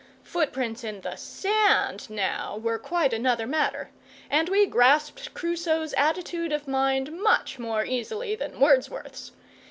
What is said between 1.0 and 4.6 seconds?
the sand, now, were quite another matter, and